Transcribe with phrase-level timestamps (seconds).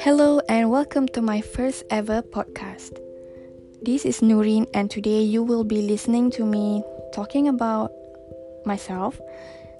[0.00, 2.98] Hello and welcome to my first ever podcast.
[3.80, 6.84] This is Nurin, and today you will be listening to me
[7.14, 7.92] talking about
[8.66, 9.18] myself.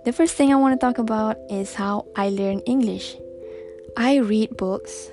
[0.07, 3.17] The first thing I want to talk about is how I learn English.
[3.97, 5.11] I read books.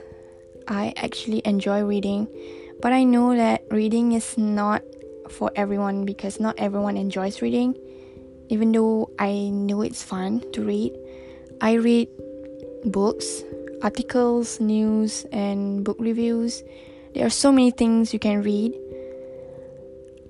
[0.70, 2.30] I actually enjoy reading,
[2.82, 4.84] but I know that reading is not
[5.30, 7.76] for everyone because not everyone enjoys reading.
[8.50, 10.94] Even though I know it's fun to read,
[11.62, 12.10] I read
[12.86, 13.44] books
[13.82, 16.64] articles, news, and book reviews.
[17.14, 18.74] There are so many things you can read.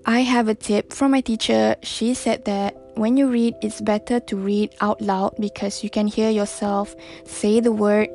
[0.05, 1.76] I have a tip from my teacher.
[1.82, 6.08] She said that when you read, it's better to read out loud because you can
[6.08, 8.10] hear yourself say the word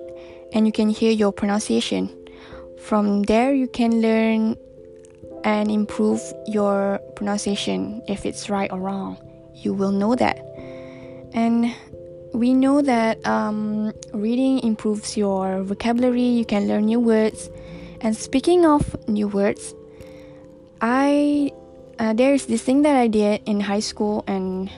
[0.52, 2.10] and you can hear your pronunciation.
[2.78, 4.56] From there, you can learn
[5.44, 9.16] and improve your pronunciation if it's right or wrong.
[9.60, 10.40] You will know that.
[11.32, 11.74] And
[12.32, 17.50] we know that um, reading improves your vocabulary, you can learn new words.
[18.00, 19.74] And speaking of new words,
[20.80, 21.52] I
[21.98, 24.70] uh, there's this thing that I did in high school and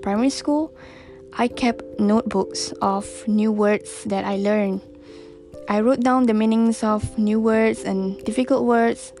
[0.00, 0.72] primary school.
[1.32, 4.80] I kept notebooks of new words that I learned.
[5.68, 9.12] I wrote down the meanings of new words and difficult words,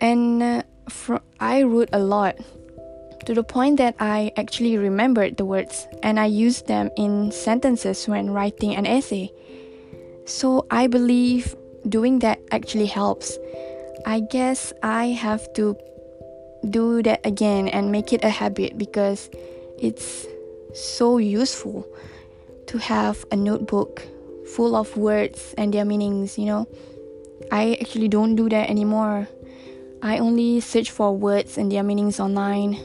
[0.00, 2.36] and uh, fr- I wrote a lot
[3.24, 8.08] to the point that I actually remembered the words and I used them in sentences
[8.08, 9.32] when writing an essay.
[10.24, 11.56] So I believe
[11.88, 13.38] doing that actually helps.
[14.06, 15.76] I guess I have to
[16.70, 19.30] do that again and make it a habit because
[19.78, 20.26] it's
[20.74, 21.86] so useful
[22.66, 24.02] to have a notebook
[24.46, 26.68] full of words and their meanings, you know.
[27.50, 29.28] I actually don't do that anymore.
[30.02, 32.78] I only search for words and their meanings online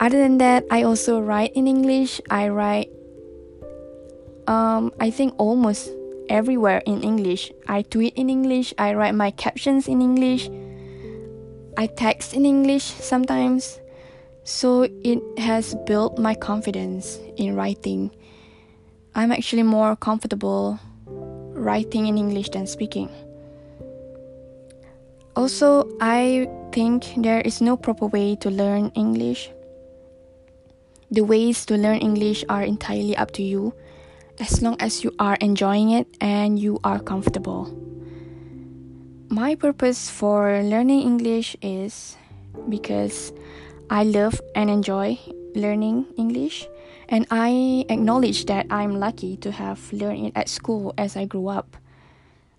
[0.00, 2.20] other than that, I also write in English.
[2.30, 2.90] I write,
[4.46, 5.90] um, I think almost
[6.28, 7.52] everywhere in English.
[7.66, 8.74] I tweet in English.
[8.78, 10.50] I write my captions in English.
[11.76, 13.80] I text in English sometimes.
[14.44, 18.10] So it has built my confidence in writing.
[19.14, 20.78] I'm actually more comfortable
[21.52, 23.10] writing in English than speaking.
[25.36, 29.50] Also, I think there is no proper way to learn English.
[31.10, 33.72] The ways to learn English are entirely up to you,
[34.38, 37.72] as long as you are enjoying it and you are comfortable.
[39.30, 42.16] My purpose for learning English is
[42.68, 43.32] because
[43.88, 45.18] I love and enjoy
[45.54, 46.68] learning English,
[47.08, 51.48] and I acknowledge that I'm lucky to have learned it at school as I grew
[51.48, 51.76] up.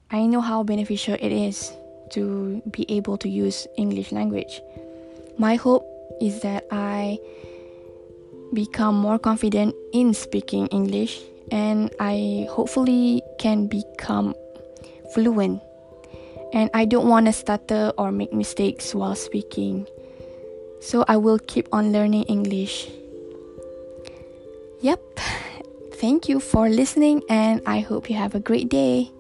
[0.09, 1.71] I know how beneficial it is
[2.17, 4.61] to be able to use English language.
[5.37, 5.85] My hope
[6.19, 7.19] is that I
[8.53, 11.21] become more confident in speaking English
[11.51, 14.35] and I hopefully can become
[15.13, 15.61] fluent.
[16.53, 19.87] And I don't want to stutter or make mistakes while speaking.
[20.81, 22.89] So I will keep on learning English.
[24.81, 25.01] Yep.
[25.99, 29.11] Thank you for listening and I hope you have a great day.